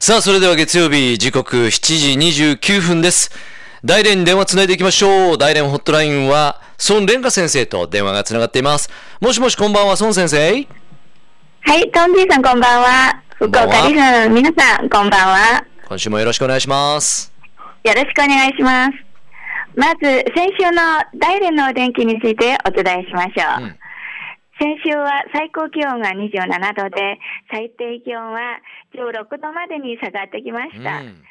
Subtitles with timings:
[0.00, 1.70] さあ、それでは月曜日、時刻7
[2.30, 3.32] 時29分です。
[3.84, 5.38] 大連に電話つないでいきましょう。
[5.38, 8.88] 大連ホットラインは、孫蓮華先生と電話がつながっています。
[9.20, 10.38] もしもし、こんばんは、孫先生。
[11.62, 13.22] はい、トンジーさんこんばんは。
[13.38, 15.64] 福岡リスの皆さんこんばんは。
[15.88, 17.32] 今週もよろしくお願いします。
[17.82, 18.92] よろしくお願いします。
[19.74, 20.80] まず、先週の
[21.18, 23.64] 大連のお天気についてお伝えしましょう。
[23.64, 23.78] うん
[24.58, 27.18] 先週は最高気温が27度で、
[27.50, 28.58] 最低気温は
[28.94, 31.00] 16度までに下がってきました。
[31.00, 31.22] うん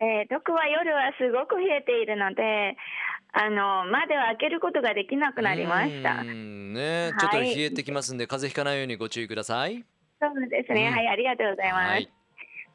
[0.00, 2.76] えー特は夜はすごく冷えているので、
[3.32, 6.20] あの、窓を開けることができなくなりました。
[6.20, 9.84] うんね、はいちょっと冷えてきますんで、風邪ひかないようにご注意ください。
[10.20, 10.88] そうですね。
[10.88, 11.90] うんはい、ありがとうございます。
[11.90, 12.10] はい。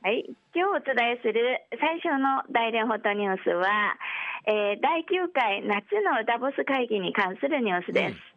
[0.00, 3.98] はい、今日お伝えする最初の大連ホットニュースは、
[4.46, 8.27] えー第9回夏のダボス会議に関するニュースです。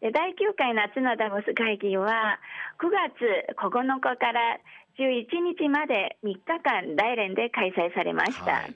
[0.00, 2.38] で第9回夏のダボス会議は
[2.80, 4.58] 9月9日から
[4.98, 8.52] 11日まで3日間大連で開催されました。
[8.52, 8.74] はい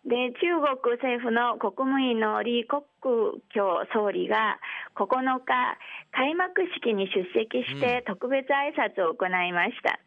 [0.00, 4.58] で中国政府の国務院の李克強総理が
[4.96, 5.04] 9
[5.44, 5.76] 日
[6.10, 10.00] 開幕式に出席して特別挨拶を行いました。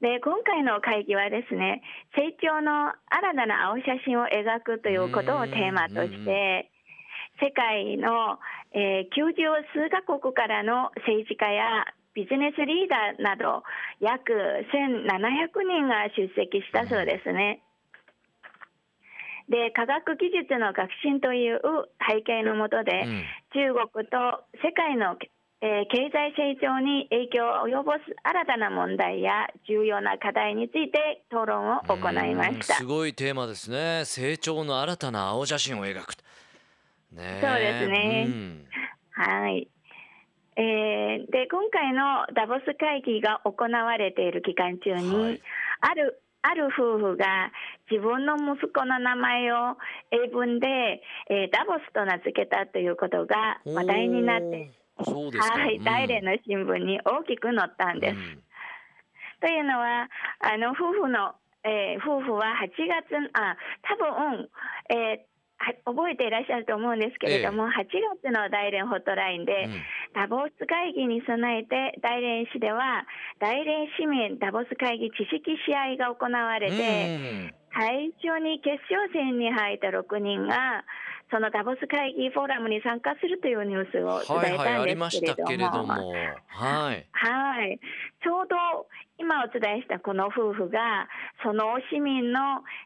[0.00, 1.82] で今回の会議はですね
[2.16, 6.70] 成長の新たな青写真を描くということをテーマとして
[7.40, 8.38] 世界の、
[8.72, 13.62] えー90数カ国からの政治家やビジネスリーダーなど
[14.00, 17.62] 約1700人が出席したそうですね。
[19.48, 21.60] で科学技術の革新という
[22.08, 25.16] 背景のもとで、うん中国と世界の、
[25.60, 32.74] えー経済成長に影響を及ぼす新たな問題や重要な課題について討論を行いました。
[32.74, 34.04] うんすごいテーマですね。
[34.04, 36.14] 成長の新たな青写真を描く。
[37.12, 38.24] ねえそうですね。
[38.26, 38.66] うん。
[39.12, 39.68] はい。
[40.56, 45.40] えーで今回のダボス会議が行われている期間中に、はい。
[45.80, 47.52] あるある夫婦が
[47.90, 49.76] 自分の息子の名前を
[50.10, 54.70] 英文で、えーダボスと名付けたということが話題になって、
[55.04, 55.58] そうですか。
[55.58, 55.84] はい、うん。
[55.84, 58.16] 大連の新聞に大きく載ったんです。
[58.16, 58.42] うん。
[59.40, 60.08] というのは
[60.40, 61.34] あの夫婦の、
[61.64, 64.48] えー夫婦は8月あ多分、
[64.90, 65.29] えー
[65.60, 67.84] は覚えていらっしゃると思うんですけれども、8
[68.24, 69.82] 月の大連ホットラインで、うん。
[70.14, 73.06] ダボス会議に備えて大連市では
[73.38, 76.80] 大連市民ダボス会議知識試合が行われて、う
[77.46, 77.54] ん。
[77.72, 80.82] 最初に決勝戦に入った6人が
[81.30, 85.44] そのダボス会議フォーラムに参加するというニュースをはいはい伝えたんですしけれども。
[85.44, 86.10] たけれども、
[86.48, 87.06] はい。
[87.12, 87.80] はい、
[88.22, 88.56] ちょうど
[89.18, 91.08] 今お伝えしたこの夫婦が、
[91.42, 92.40] その市民の、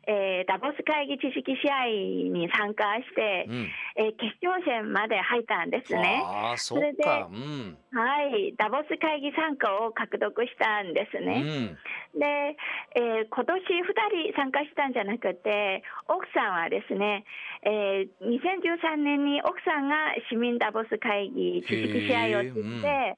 [0.07, 1.87] えーダボス会議知識試合
[2.31, 3.69] に参加して、うん。
[3.97, 6.23] えー決勝戦まで入ったんですね。
[6.57, 7.29] それでか。
[7.31, 7.79] うん。
[7.95, 11.41] はい、ダボス会議参加を獲得したんですうね。
[11.41, 11.79] ん。
[12.19, 12.57] で、
[12.95, 17.25] えー今年2人参加したんじゃなくて、奥さんはですね、
[17.63, 22.53] えー2013年に奥さんが市民ダボス会議知識試合を知っ
[22.83, 23.17] て、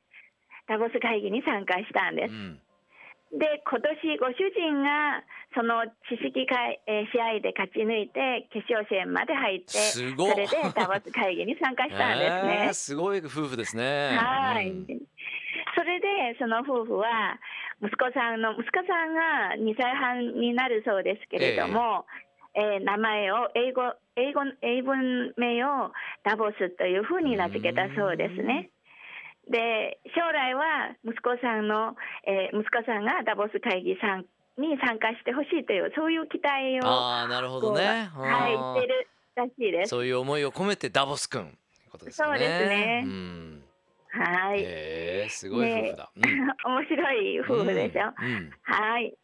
[0.68, 2.32] ダボス会議に参加したんです。
[2.32, 2.60] うん。
[3.38, 5.22] で今年ご主人が
[5.54, 12.74] その知識会、えー試合で勝ち抜いて決勝戦まで入ってすごっそれでダボス会議に参加したんですねえー。
[12.74, 14.16] すごい夫婦ですね。
[14.16, 14.86] はい、うん
[15.76, 16.06] それで
[16.38, 17.38] その夫婦は
[17.82, 22.06] 息子さんの息子さんが2歳半になるそうですけれども、
[22.54, 25.92] えー名前を英語英語英文名を
[26.24, 28.70] ダボスというふうに名付けたそうですね。
[29.50, 31.94] で将来は息子さんの、
[32.26, 34.26] えー息子さんがダボス会議さん
[34.60, 38.10] に参加してほしいというそういう期待をああ、なるほどね。
[38.12, 39.90] はいしてるらしいです。
[39.90, 41.52] そういう思いを込めてダボス君とい
[41.88, 42.28] うことですね。
[42.28, 43.62] そうですねうん。
[44.10, 46.10] はい、へえ、すごい夫婦だ。
[46.16, 46.22] うん
[46.72, 48.12] 面白い夫婦でしょ。
[48.18, 49.14] うんうんはい。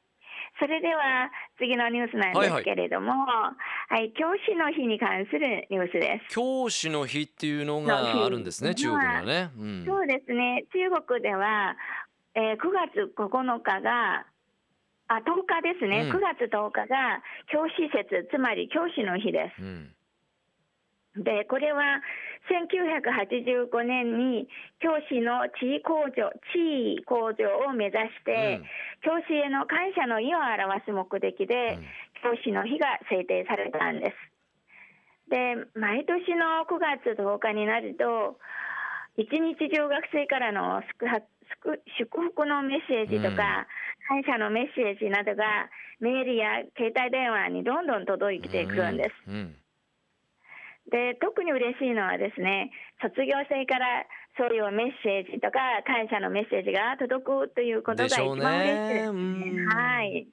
[0.58, 3.54] それでは次のニュースなんですけれども、は
[4.00, 6.34] い、教師の日に関するニュースです。
[6.34, 9.50] 教師の日っていうのがあるんですね、中国がね。
[9.58, 9.84] うん。
[9.86, 10.64] そうですね。
[10.72, 11.76] 中国では、
[12.34, 14.24] えー9月9日が
[15.08, 17.20] あ10日ですね、うん9月10日が
[17.52, 19.62] 教師節つまり教師の日です。
[19.62, 19.94] うん。
[21.14, 22.00] でこれは
[22.48, 24.48] 1985年に
[24.80, 28.62] 教師の地位向上地位向上を目指して、
[29.04, 31.78] 教師への感謝の意を表す目的で、
[32.24, 34.16] うん教師の日が制定されたんです。
[35.28, 38.38] で毎年の9月10日になると
[39.16, 43.66] 一日中学生からの祝福祝祝福のメッセージとか、
[44.08, 45.68] 感謝のメッセージなどが
[46.00, 49.10] メールや携帯電話にどんどん届いてくるんです。
[49.28, 49.56] うん。
[50.90, 52.70] で特に嬉しいのはですね
[53.00, 54.04] 卒業生から
[54.36, 59.66] そういうメッセージとか感謝のメッセージが届くということが一番嬉しいですね。
[59.66, 60.26] はい。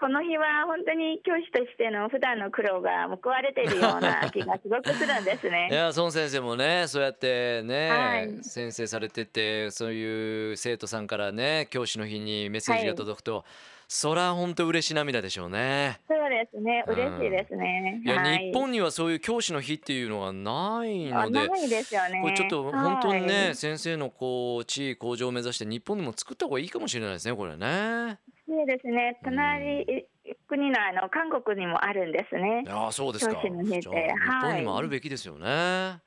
[0.00, 5.68] この日は本当に教師としての普段の苦労が報われているような気がすごくするんですね。
[5.70, 13.44] いや孫先生もねそうやってね、はい先生されててそういう生徒さんからね教師の日にメッセージが届くと、
[13.92, 15.98] そら本当嬉し涙でしょうね。
[16.08, 16.84] そうですね。
[16.86, 18.00] うん嬉しいですね。
[18.02, 21.40] いや、はい、日本にはそういう教師の日っていうのはないので。
[21.40, 22.20] あないですよね。
[22.22, 28.18] これちょっと本当にね、はい先生のこう地位向上を目指して日本でも作った方がいいかもしれないですねこれね。
[28.50, 29.16] そうですね。
[29.22, 30.08] 隣、
[30.48, 32.64] 国のあの韓国にもあるんですね。
[32.68, 33.40] ああそうですか。
[33.40, 36.00] 日本にもはいあるべきですよね。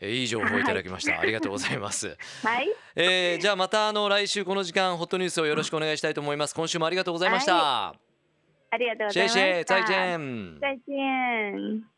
[0.00, 1.20] えいい情報をいただきました。
[1.20, 2.16] ありがとうございます。
[2.42, 2.68] はい。
[2.96, 6.54] えー、じゃあまたあの来週この時間ホットニュースをよろしくお願いしたいと思います。
[6.54, 7.88] 今週もありがとうございました。
[7.88, 9.74] ありがとうございました。
[9.74, 10.58] 再见。
[10.58, 11.97] 再见。